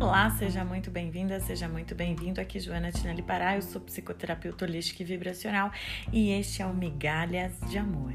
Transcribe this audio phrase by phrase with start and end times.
[0.00, 2.40] Olá, seja muito bem-vinda, seja muito bem-vindo.
[2.40, 5.72] Aqui Joana Tinelli Pará, eu sou psicoterapeuta holística e vibracional
[6.12, 8.14] e este é o Migalhas de Amor.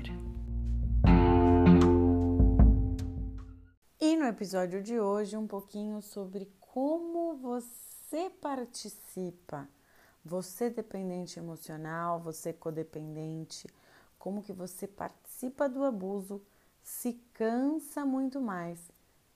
[3.99, 9.67] E no episódio de hoje, um pouquinho sobre como você participa,
[10.23, 13.67] você dependente emocional, você codependente,
[14.17, 16.41] como que você participa do abuso,
[16.81, 18.79] se cansa muito mais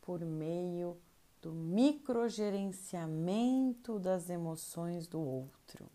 [0.02, 0.98] por meio
[1.48, 5.90] do microgerenciamento das emoções do outro.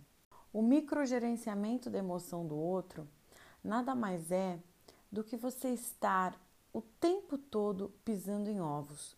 [0.50, 3.06] O microgerenciamento da emoção do outro
[3.62, 4.58] nada mais é
[5.10, 6.40] do que você estar
[6.72, 9.14] o tempo todo pisando em ovos,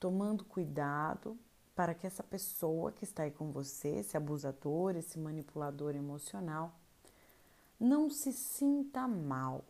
[0.00, 1.38] tomando cuidado
[1.72, 6.74] para que essa pessoa que está aí com você, esse abusador, esse manipulador emocional,
[7.78, 9.64] não se sinta mal.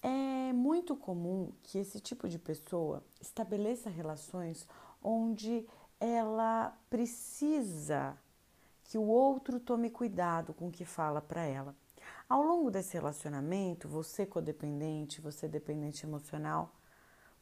[0.00, 4.66] É muito comum que esse tipo de pessoa estabeleça relações
[5.04, 5.66] onde
[6.00, 8.18] ela precisa
[8.82, 11.76] que o outro tome cuidado com o que fala para ela.
[12.28, 16.74] Ao longo desse relacionamento, você codependente, você dependente emocional,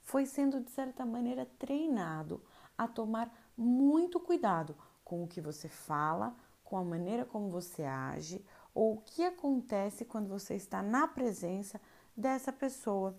[0.02, 2.42] foi sendo de certa maneira treinado
[2.76, 8.44] a tomar muito cuidado com o que você fala, com a maneira como você age
[8.74, 11.80] ou o que acontece quando você está na presença
[12.16, 13.16] dessa pessoa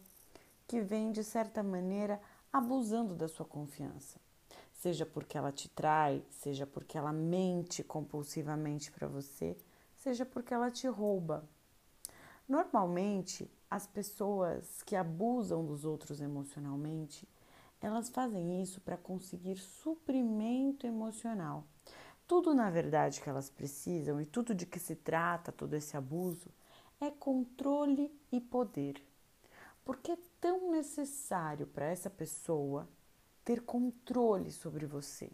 [0.67, 2.19] que vem de certa maneira
[2.51, 4.19] abusando da sua confiança.
[4.83, 9.55] Seja porque ela te trai, seja porque ela mente compulsivamente para você,
[9.95, 11.47] seja porque ela te rouba.
[12.49, 17.25] Normalmente, as pessoas que abusam dos outros emocionalmente,
[17.79, 21.65] elas fazem isso para conseguir suprimento emocional.
[22.27, 26.51] Tudo, na verdade, que elas precisam e tudo de que se trata todo esse abuso
[26.99, 29.01] é controle e poder.
[29.85, 32.85] Porque é tão necessário para essa pessoa
[33.43, 35.29] ter controle sobre você,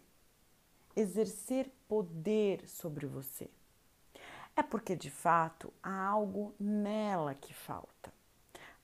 [0.96, 3.48] exercer poder sobre você.
[4.56, 8.12] É porque de fato há algo nela que falta.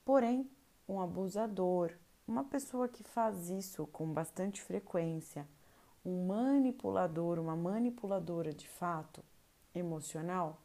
[0.05, 0.49] Porém,
[0.89, 1.93] um abusador,
[2.27, 5.47] uma pessoa que faz isso com bastante frequência,
[6.05, 9.25] um manipulador, uma manipuladora de fato
[9.75, 10.61] emocional,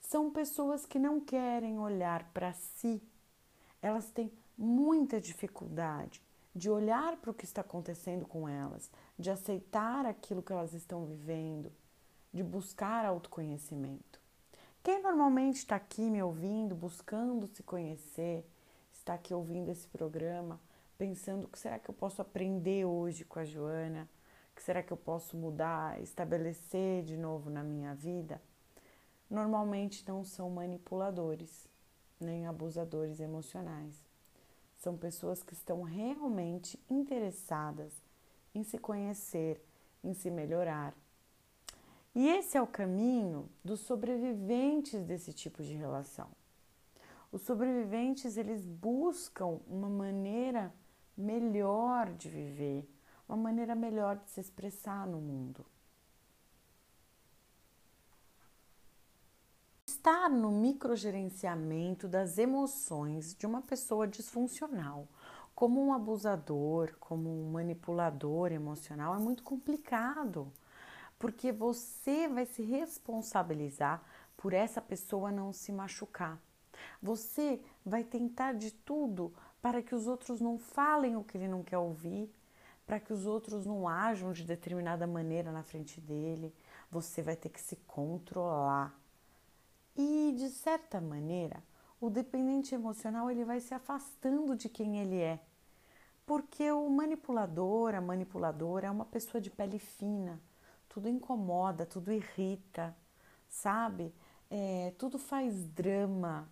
[0.00, 3.02] são pessoas que não querem olhar para si.
[3.82, 6.25] Elas têm muita dificuldade
[6.56, 11.04] de olhar para o que está acontecendo com elas, de aceitar aquilo que elas estão
[11.04, 11.70] vivendo,
[12.32, 14.20] de buscar autoconhecimento.
[14.82, 18.48] Quem normalmente está aqui me ouvindo, buscando se conhecer,
[18.92, 20.60] está aqui ouvindo esse programa,
[20.96, 24.08] pensando o que será que eu posso aprender hoje com a Joana,
[24.52, 28.40] o que será que eu posso mudar, estabelecer de novo na minha vida?
[29.28, 31.68] normalmente não são manipuladores
[32.18, 34.05] nem abusadores emocionais.
[34.76, 37.92] São pessoas que estão realmente interessadas
[38.54, 39.62] em se conhecer,
[40.02, 40.94] em se melhorar.
[42.14, 46.28] E esse é o caminho dos sobreviventes desse tipo de relação.
[47.30, 50.72] Os sobreviventes, eles buscam uma maneira
[51.16, 52.88] melhor de viver,
[53.28, 55.66] uma maneira melhor de se expressar no mundo.
[60.06, 65.08] Estar no microgerenciamento das emoções de uma pessoa disfuncional,
[65.52, 70.52] como um abusador, como um manipulador emocional, é muito complicado,
[71.18, 74.00] porque você vai se responsabilizar
[74.36, 76.40] por essa pessoa não se machucar.
[77.02, 81.64] Você vai tentar de tudo para que os outros não falem o que ele não
[81.64, 82.32] quer ouvir,
[82.86, 86.54] para que os outros não ajam de determinada maneira na frente dele.
[86.92, 89.05] Você vai ter que se controlar.
[89.96, 91.62] E de certa maneira,
[92.00, 95.40] o dependente emocional ele vai se afastando de quem ele é.
[96.26, 100.40] Porque o manipulador, a manipuladora é uma pessoa de pele fina,
[100.88, 102.94] tudo incomoda, tudo irrita,
[103.48, 104.12] sabe?
[104.50, 106.48] É, tudo faz drama,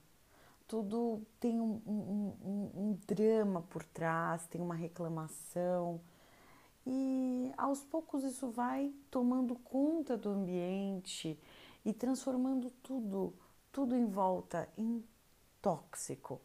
[0.66, 6.00] tudo tem um, um, um, um, drama por trás, tem uma reclamação.
[6.86, 11.38] E aos poucos isso vai tomando conta do ambiente
[11.84, 13.34] e transformando tudo,
[13.70, 15.04] tudo em volta em
[15.60, 16.40] tóxico.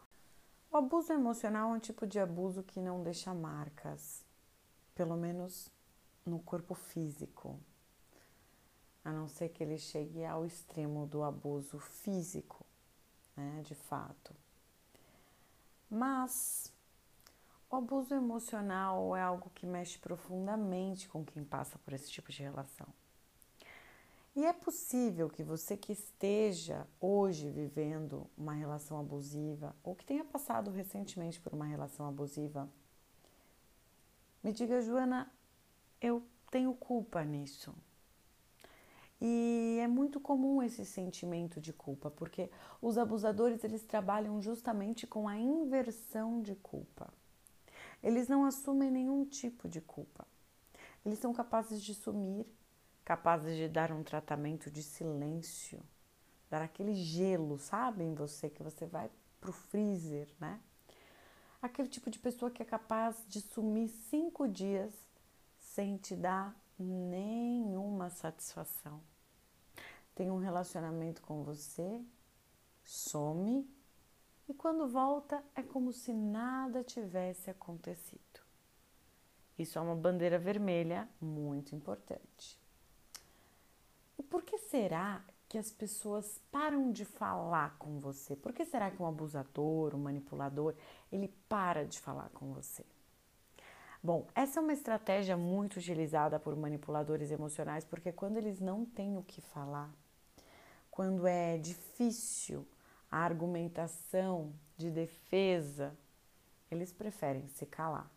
[0.71, 4.23] O abuso emocional é um tipo de abuso que não deixa marcas,
[4.93, 5.71] pelo menos
[6.25, 7.59] no corpo físico,
[9.03, 12.65] a não ser que ele chegue ao extremo do abuso físico,
[13.35, 14.35] né, de fato.
[15.89, 16.71] Mas
[17.69, 22.43] o abuso emocional é algo que mexe profundamente com quem passa por esse tipo de
[22.43, 22.87] relação.
[24.39, 30.23] E é possível que você que esteja hoje vivendo uma relação abusiva ou que tenha
[30.23, 32.69] passado recentemente por uma relação abusiva,
[34.41, 35.29] me diga, Joana,
[35.99, 37.75] eu tenho culpa nisso.
[39.19, 42.49] E é muito comum esse sentimento de culpa, porque
[42.81, 47.13] os abusadores eles trabalham justamente com a inversão de culpa.
[48.01, 50.25] Eles não assumem nenhum tipo de culpa.
[51.05, 52.45] Eles são capazes de sumir,
[53.09, 55.81] capazes de dar um tratamento de silêncio,
[56.47, 59.09] dar aquele gelo, sabe, em você que você vai
[59.41, 60.61] pro freezer, né?
[61.59, 64.93] Aquele tipo de pessoa que é capaz de sumir cinco dias
[65.57, 69.01] sem te dar nenhuma satisfação.
[70.13, 72.05] Tem um relacionamento com você,
[72.83, 73.67] some
[74.47, 78.39] e quando volta é como se nada tivesse acontecido.
[79.57, 82.58] Isso é uma bandeira vermelha muito importante.
[84.29, 88.35] Por que será que as pessoas param de falar com você?
[88.35, 90.75] Por que será que um abusador, um manipulador,
[91.11, 92.85] ele para de falar com você?
[94.01, 99.17] Bom, essa é uma estratégia muito utilizada por manipuladores emocionais, porque quando eles não têm
[99.17, 99.91] o que falar,
[100.89, 102.65] quando é difícil
[103.11, 105.97] a argumentação de defesa,
[106.69, 108.09] eles preferem se calar.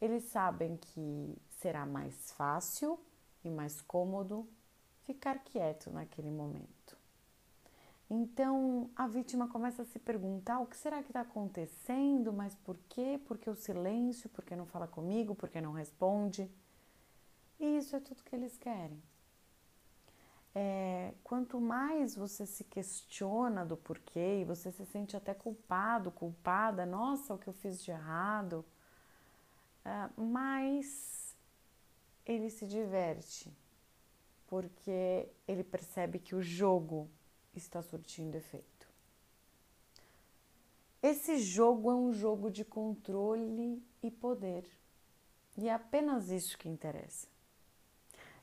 [0.00, 2.98] Eles sabem que será mais fácil
[3.44, 4.48] e mais cômodo
[5.08, 6.98] ficar quieto naquele momento.
[8.10, 12.30] Então a vítima começa a se perguntar: o que será que está acontecendo?
[12.30, 13.18] Mas por quê?
[13.26, 14.28] Por que o silêncio?
[14.28, 15.34] Por que não fala comigo?
[15.34, 16.50] Por que não responde?
[17.58, 19.02] E isso é tudo que eles querem.
[20.54, 26.84] É, quanto mais você se questiona do porquê e você se sente até culpado, culpada,
[26.84, 28.64] nossa, o que eu fiz de errado,
[29.84, 31.36] é, mais
[32.26, 33.50] ele se diverte,
[34.48, 37.08] porque ele percebe que o jogo
[37.54, 38.88] está surtindo efeito.
[41.02, 44.64] Esse jogo é um jogo de controle e poder.
[45.56, 47.28] E é apenas isso que interessa.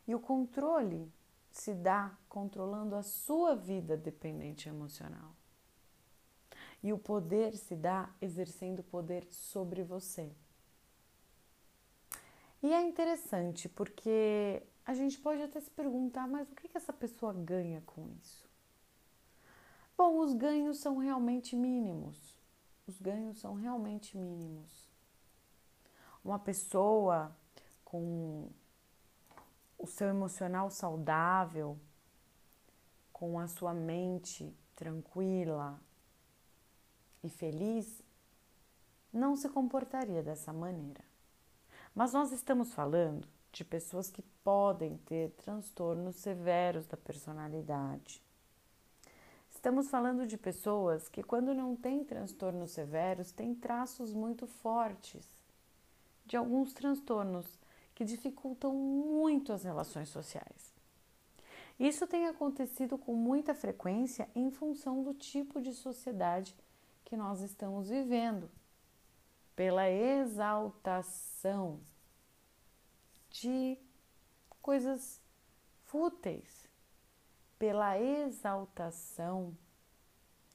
[0.08, 1.12] E o controle
[1.52, 5.34] se dá controlando a sua vida dependente emocional.
[6.84, 10.32] E o poder se dá exercendo poder sobre você.
[12.62, 16.94] E é interessante porque a gente pode até se perguntar, mas o que, que essa
[16.94, 18.48] pessoa ganha com isso?
[19.98, 22.38] Bom, os ganhos são realmente mínimos.
[22.86, 24.88] Os ganhos são realmente mínimos.
[26.24, 27.36] Uma pessoa
[27.84, 28.50] com
[29.78, 31.80] o seu emocional saudável,
[33.12, 35.80] com a sua mente tranquila
[37.24, 38.04] e feliz,
[39.12, 41.04] não se comportaria dessa maneira.
[41.96, 48.22] Mas nós estamos falando de pessoas que podem ter transtornos severos da personalidade.
[49.50, 55.26] Estamos falando de pessoas que, quando não têm transtornos severos, têm traços muito fortes
[56.26, 57.58] de alguns transtornos
[57.96, 60.76] que dificultam muito as relações sociais.
[61.80, 66.54] Isso tem acontecido com muita frequência em função do tipo de sociedade
[67.06, 68.52] que nós estamos vivendo,
[69.56, 71.80] pela exaltação
[73.42, 73.78] de
[74.62, 75.22] coisas
[75.84, 76.68] fúteis,
[77.60, 79.56] pela exaltação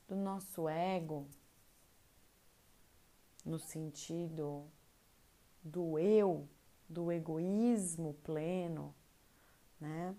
[0.09, 1.27] do nosso ego,
[3.45, 4.67] no sentido
[5.63, 6.49] do eu
[6.89, 8.95] do egoísmo pleno,
[9.81, 10.15] né?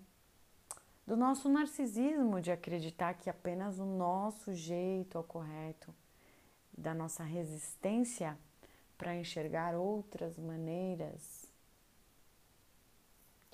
[1.06, 5.94] Do nosso narcisismo de acreditar que apenas o nosso jeito é o correto,
[6.72, 8.38] da nossa resistência
[8.96, 11.41] para enxergar outras maneiras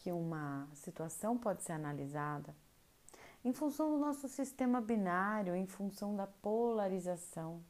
[0.08, 2.56] que uma situação pode ser analisada,
[3.44, 7.62] em função do nosso sistema binário, em função da polarização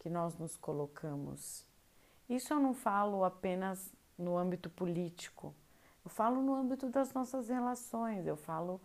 [0.00, 1.64] que nós nos colocamos.
[2.28, 5.54] Isso eu não falo apenas no âmbito político,
[6.04, 8.80] eu falo no âmbito das nossas relações, eu falo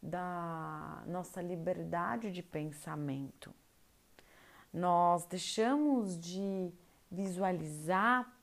[0.00, 3.52] da nossa liberdade de pensamento.
[4.72, 6.72] Nós deixamos de
[7.10, 8.35] visualizar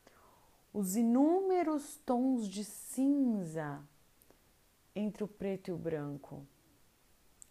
[0.74, 3.80] os inúmeros tons de cinza
[4.96, 6.46] entre o preto e o branco.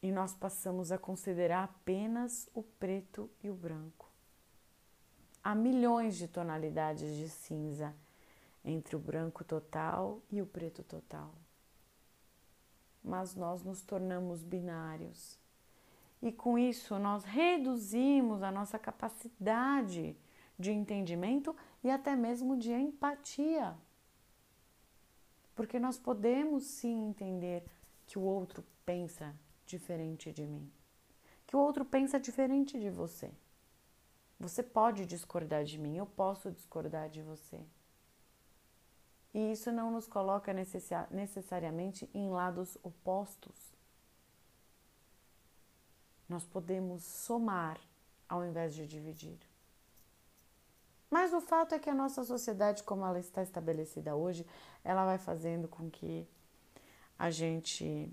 [0.03, 4.11] E nós passamos a considerar apenas o preto e o branco.
[5.45, 7.95] Há milhões de tonalidades de cinza
[8.65, 11.33] entre o branco total e o preto total.
[13.05, 15.39] Mas nós nos tornamos binários.
[16.21, 20.17] E com isso nós reduzimos a nossa capacidade
[20.59, 23.77] de entendimento e até mesmo de empatia.
[25.55, 27.65] Porque nós podemos sim entender
[28.07, 29.35] que o outro pensa
[29.67, 30.71] diferente de mim,
[31.47, 33.31] que o outro pensa diferente de você.
[34.39, 37.61] Você pode discordar de mim, eu posso discordar de você.
[39.35, 43.73] E isso não nos coloca necessariamente em lados opostos.
[46.29, 47.81] Nós podemos somar
[48.29, 49.52] ao invés de dividir.
[51.13, 54.47] Mas o fato é que a nossa sociedade, como ela está estabelecida hoje,
[54.83, 56.27] ela vai fazendo com que
[57.19, 58.11] a gente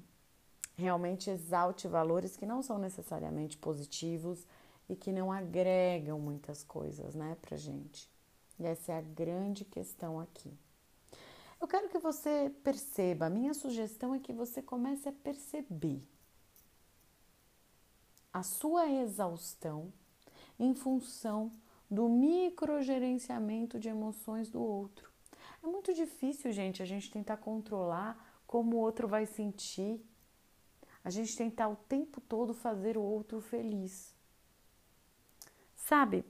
[0.76, 4.46] realmente exalte valores que não são necessariamente positivos
[4.90, 8.10] e que não agregam muitas coisas, né, pra gente.
[8.60, 10.52] E essa é a grande questão aqui.
[11.62, 16.02] Eu quero que você perceba, a minha sugestão é que você comece a perceber
[18.34, 19.94] a sua exaustão
[20.60, 21.50] em função
[21.90, 25.10] do microgerenciamento de emoções do outro.
[25.64, 30.06] É muito difícil, gente, a gente tentar controlar como o outro vai sentir.
[31.04, 34.16] A gente tentar o tempo todo fazer o outro feliz.
[35.76, 36.26] Sabe?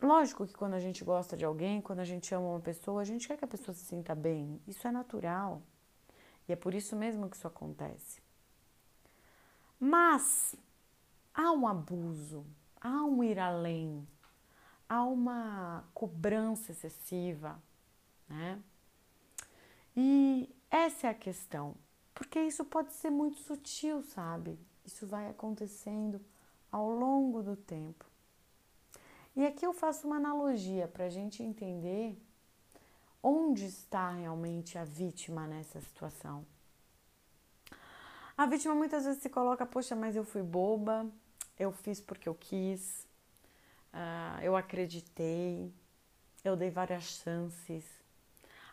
[0.00, 3.04] Lógico que quando a gente gosta de alguém, quando a gente ama uma pessoa, a
[3.04, 4.60] gente quer que a pessoa se sinta bem.
[4.66, 5.62] Isso é natural.
[6.48, 8.22] E é por isso mesmo que isso acontece.
[9.78, 10.56] Mas
[11.34, 12.46] há um abuso,
[12.80, 14.06] há um ir além,
[14.88, 17.60] há uma cobrança excessiva,
[18.28, 18.60] né?
[19.96, 21.74] E essa é a questão,
[22.14, 24.58] porque isso pode ser muito sutil, sabe?
[24.84, 26.20] Isso vai acontecendo
[26.70, 28.04] ao longo do tempo.
[29.34, 32.20] E aqui eu faço uma analogia para a gente entender
[33.22, 36.46] onde está realmente a vítima nessa situação.
[38.36, 41.10] A vítima muitas vezes se coloca, poxa, mas eu fui boba,
[41.58, 43.07] eu fiz porque eu quis,
[43.92, 45.72] uh, eu acreditei,
[46.44, 47.84] eu dei várias chances,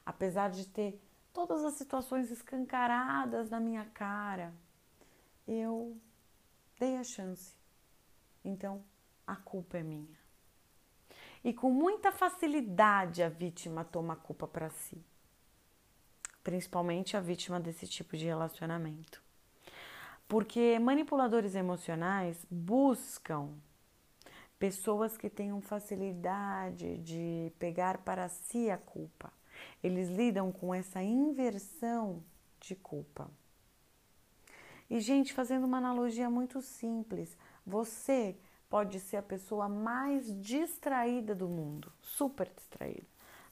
[0.05, 1.01] apesar de ter
[1.33, 4.53] todas as situações escancaradas na minha cara,
[5.47, 5.97] eu
[6.79, 7.53] dei a chance.
[8.43, 8.83] Então,
[9.25, 10.17] a culpa é minha.
[11.43, 15.03] E com muita facilidade a vítima toma a culpa para si.
[16.43, 19.21] Principalmente a vítima desse tipo de relacionamento.
[20.27, 23.53] Porque manipuladores emocionais buscam
[24.57, 29.31] pessoas que tenham facilidade de pegar para si a culpa.
[29.83, 32.23] Eles lidam com essa inversão
[32.59, 33.29] de culpa.
[34.89, 38.37] E, gente, fazendo uma analogia muito simples, você
[38.69, 43.07] pode ser a pessoa mais distraída do mundo, super distraída.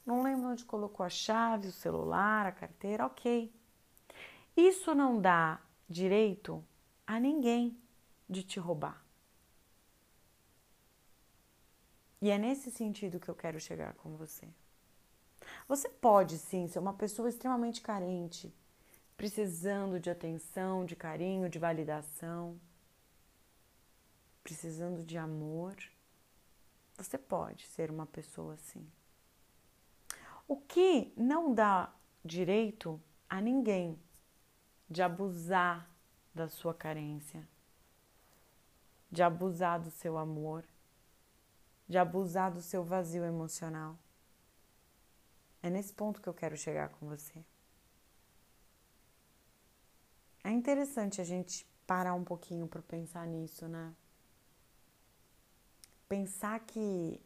[0.06, 3.52] Não lembra onde colocou a chave, o celular, a carteira, ok.
[4.56, 6.64] Isso não dá direito
[7.08, 7.78] a ninguém
[8.30, 9.03] de te roubar.
[12.24, 14.48] E é nesse sentido que eu quero chegar com você.
[15.68, 18.52] Você pode sim ser uma pessoa extremamente carente,
[19.16, 22.60] precisando de atenção, de carinho, de validação
[24.44, 25.76] precisando de amor,
[26.98, 28.86] você pode ser uma pessoa assim.
[30.48, 31.92] O que não dá
[32.24, 33.98] direito a ninguém
[34.90, 35.90] de abusar
[36.36, 37.48] da sua carência,
[39.10, 40.66] de abusar do seu amor,
[41.88, 43.98] de abusar do seu vazio emocional.
[45.62, 47.44] É nesse ponto que eu quero chegar com você.
[50.44, 53.94] É interessante a gente parar um pouquinho para pensar nisso, né?
[56.14, 57.20] pensar que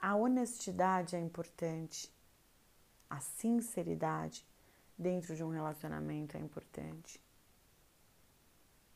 [0.00, 2.12] a honestidade é importante,
[3.08, 4.44] a sinceridade
[4.98, 7.22] dentro de um relacionamento é importante,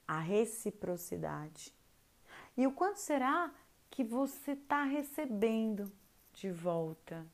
[0.08, 1.72] a reciprocidade.
[2.56, 3.54] E o quanto será
[3.98, 5.90] que você está recebendo
[6.32, 7.26] de volta?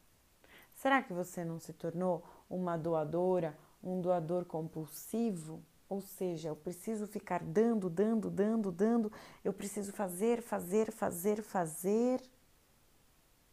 [0.73, 5.63] Será que você não se tornou uma doadora, um doador compulsivo?
[5.91, 9.13] Ou seja, eu preciso ficar dando, dando, dando, dando,
[9.45, 12.23] eu preciso fazer, fazer, fazer, fazer,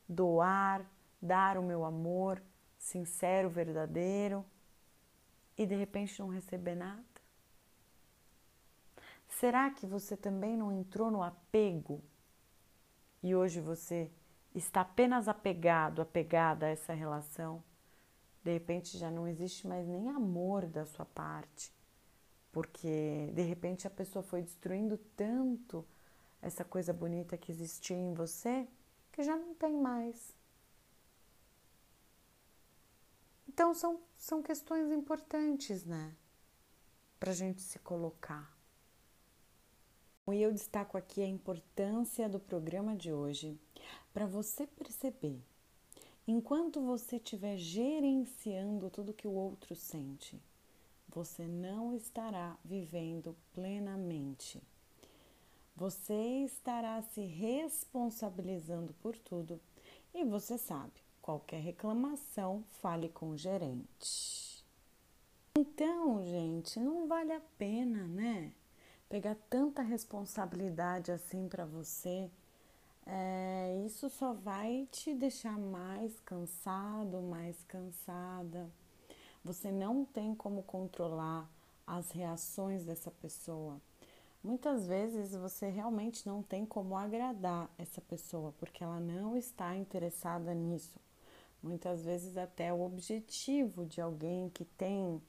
[0.08, 0.90] doar,
[1.22, 2.42] dar o meu amor
[2.78, 4.46] sincero, verdadeiro
[5.58, 7.04] e de repente não receber nada?
[9.28, 12.02] Será que você também não entrou no apego
[13.22, 14.12] e hoje você
[14.54, 17.64] está apenas apegado, apegada a essa relação?
[18.44, 21.74] De repente já não existe mais nem amor da sua parte
[22.52, 25.88] porque de repente a pessoa foi destruindo tanto
[26.42, 28.68] essa coisa bonita que existia em você
[29.12, 30.36] que já não tem mais.
[33.48, 36.16] Então são, são questões importantes, né?
[37.20, 38.51] Para gente se colocar.
[40.30, 43.58] E eu destaco aqui a importância do programa de hoje
[44.14, 45.42] para você perceber,
[46.28, 50.42] enquanto você estiver gerenciando tudo que o outro sente,
[51.10, 54.62] você não estará vivendo plenamente.
[55.76, 59.60] Você estará se responsabilizando por tudo
[60.14, 64.66] e você sabe, Qualquer reclamação, fale com o gerente.
[65.56, 68.52] Então, gente, não vale a pena, né?
[69.12, 72.32] Pegar tanta responsabilidade assim para você.
[73.06, 78.70] É, isso só vai te deixar mais cansado, mais cansada.
[79.44, 81.46] Você não tem como controlar
[81.86, 83.82] as reações dessa pessoa.
[84.42, 90.54] Muitas vezes você realmente não tem como agradar essa pessoa porque ela não está interessada
[90.54, 90.98] nisso.
[91.62, 95.22] Muitas vezes, até o objetivo de alguém que tem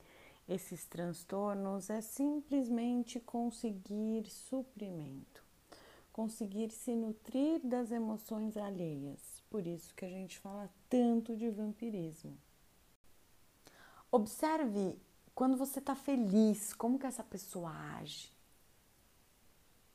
[0.49, 5.45] esses transtornos é simplesmente conseguir suprimento,
[6.13, 9.43] conseguir se nutrir das emoções alheias.
[9.49, 12.37] Por isso que a gente fala tanto de vampirismo.
[14.11, 14.99] Observe
[15.35, 18.33] quando você está feliz, como que essa pessoa age.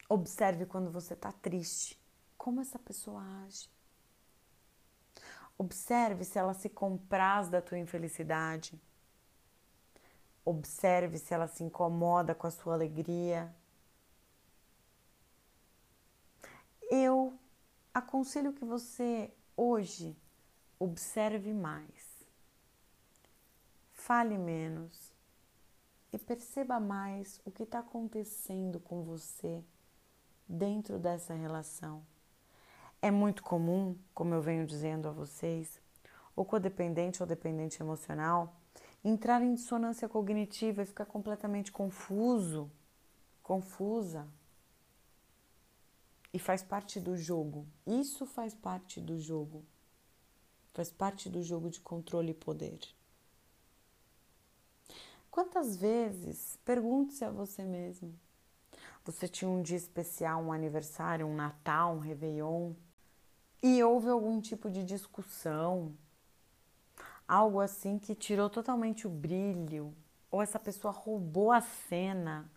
[0.10, 2.00] Observe quando você está triste,
[2.38, 3.70] como essa pessoa age.
[5.58, 8.80] Observe se ela se compraz da tua infelicidade.
[10.50, 13.54] Observe se ela se incomoda com a sua alegria.
[16.90, 17.38] Eu
[17.94, 20.16] aconselho que você hoje
[20.80, 22.26] observe mais,
[23.92, 25.12] fale menos
[26.14, 29.62] e perceba mais o que está acontecendo com você
[30.48, 32.06] dentro dessa relação.
[33.02, 35.82] É muito comum, como eu venho dizendo a vocês,
[36.34, 38.57] o codependente ou dependente emocional
[39.08, 42.70] entrar em dissonância cognitiva e ficar completamente confuso,
[43.42, 44.28] confusa.
[46.34, 47.66] E faz parte do jogo.
[47.86, 49.64] Isso faz parte do jogo.
[50.74, 52.80] Faz parte do jogo de controle e poder.
[55.32, 58.14] Quantas vezes, pergunte-se a você mesmo,
[59.06, 62.74] você tinha um dia especial, um aniversário, um Natal, um Réveillon,
[63.64, 65.96] e houve algum tipo de discussão,
[67.28, 69.94] algo assim que tirou totalmente o brilho,
[70.32, 72.50] ou essa pessoa roubou a cena,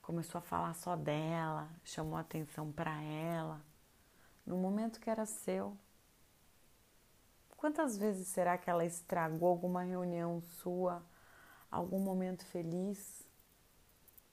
[0.00, 3.60] começou a falar só dela, chamou atenção para ela,
[4.46, 5.76] no momento que era seu.
[7.56, 11.02] Quantas vezes será que ela estragou alguma reunião sua,
[11.70, 13.26] algum momento feliz,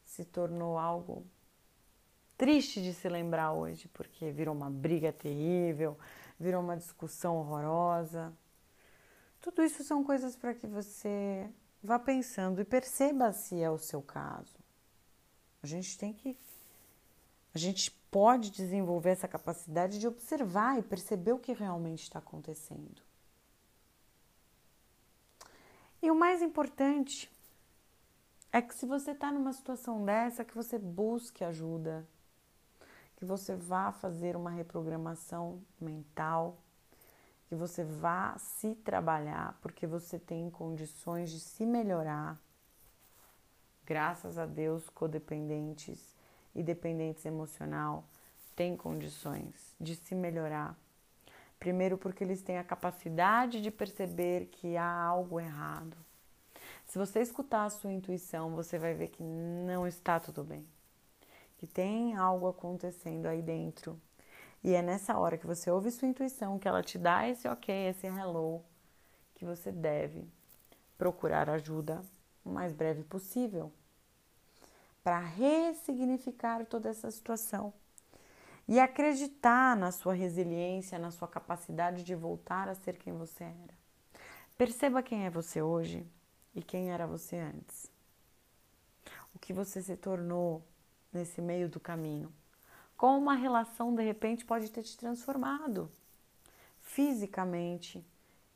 [0.05, 1.25] se tornou algo
[2.37, 5.97] triste de se lembrar hoje, porque virou uma briga terrível,
[6.39, 8.31] virou uma discussão horrorosa.
[9.45, 11.47] Tudo isso são coisas para que você
[11.83, 14.57] vá pensando e perceba se é o seu caso.
[15.61, 16.35] A gente tem que.
[17.53, 23.03] A gente pode desenvolver essa capacidade de observar e perceber o que realmente está acontecendo.
[26.01, 27.31] E o mais importante
[28.51, 32.03] é que se você está numa situação dessa, que você busque ajuda,
[33.15, 36.64] que você vá fazer uma reprogramação mental,
[37.47, 42.39] que você vá se trabalhar, porque você tem condições de se melhorar.
[43.85, 46.15] Graças a Deus, codependentes
[46.55, 48.03] e dependentes emocional
[48.55, 50.75] têm condições de se melhorar.
[51.59, 55.95] Primeiro, porque eles têm a capacidade de perceber que há algo errado.
[56.85, 60.65] Se você escutar a sua intuição, você vai ver que não está tudo bem
[61.57, 63.99] que tem algo acontecendo aí dentro.
[64.65, 67.87] E é nessa hora que você ouve sua intuição, que ela te dá esse ok,
[67.87, 68.63] esse hello,
[69.35, 70.27] que você deve
[70.97, 72.01] procurar ajuda
[72.43, 73.71] o mais breve possível
[75.03, 77.71] para ressignificar toda essa situação
[78.67, 83.75] e acreditar na sua resiliência, na sua capacidade de voltar a ser quem você era.
[84.57, 86.03] Perceba quem é você hoje
[86.55, 87.85] e quem era você antes.
[89.31, 90.65] O que você se tornou
[91.13, 92.33] nesse meio do caminho.
[92.97, 95.91] Como uma relação de repente pode ter te transformado
[96.81, 98.05] fisicamente,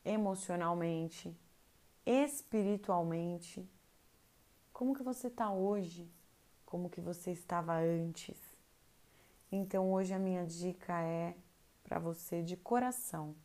[0.06, 1.36] emocionalmente,
[2.06, 3.68] espiritualmente.
[4.72, 6.10] Como que você está hoje?
[6.66, 8.38] Como que você estava antes?
[9.52, 11.36] Então hoje a minha dica é
[11.84, 13.36] para você de coração.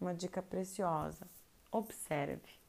[0.00, 1.26] Uma dica preciosa.
[1.70, 2.60] Observe.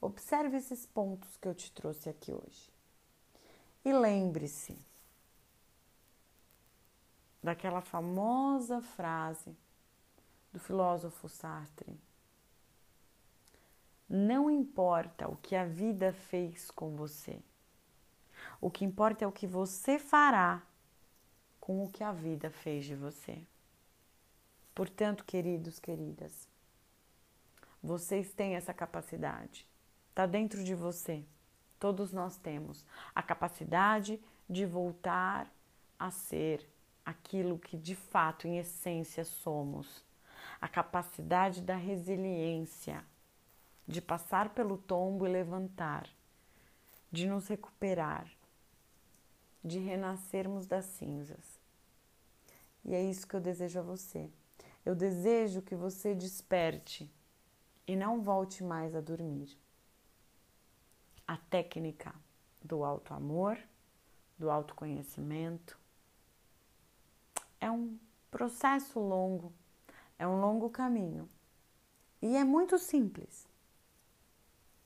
[0.00, 2.70] Observe esses pontos que eu te trouxe aqui hoje.
[3.84, 4.76] E lembre-se
[7.44, 9.54] daquela famosa frase
[10.50, 12.00] do filósofo Sartre:
[14.08, 17.38] Não importa o que a vida fez com você,
[18.62, 20.62] o que importa é o que você fará
[21.60, 23.46] com o que a vida fez de você.
[24.74, 26.48] Portanto, queridos, queridas,
[27.82, 29.68] vocês têm essa capacidade,
[30.08, 31.22] está dentro de você.
[31.78, 35.46] Todos nós temos a capacidade de voltar
[35.98, 36.73] a ser
[37.04, 40.04] aquilo que de fato, em essência, somos.
[40.60, 43.04] a capacidade da resiliência,
[43.86, 46.08] de passar pelo tombo e levantar,
[47.12, 48.26] de nos recuperar,
[49.62, 51.60] de renascermos das cinzas.
[52.82, 54.30] E é isso que eu desejo a você.
[54.86, 57.10] Eu desejo que você desperte
[57.86, 59.58] e não volte mais a dormir.
[61.26, 62.14] A técnica
[62.62, 63.58] do alto amor,
[64.38, 65.78] do autoconhecimento,
[67.64, 67.98] é um
[68.30, 69.50] processo longo,
[70.18, 71.26] é um longo caminho.
[72.20, 73.48] E é muito simples,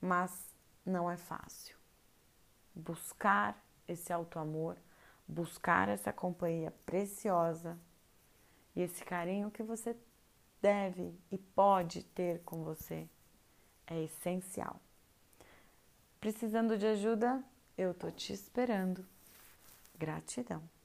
[0.01, 0.55] mas
[0.87, 1.77] não é fácil.
[2.73, 4.77] Buscar esse alto amor,
[5.27, 7.77] buscar essa companhia preciosa
[8.77, 9.97] e esse carinho que você
[10.63, 13.09] deve e pode ter com você
[13.89, 14.81] é essencial.
[16.21, 17.43] Precisando de ajuda?
[17.77, 19.05] Eu tô te esperando.
[19.97, 20.78] Gratidão.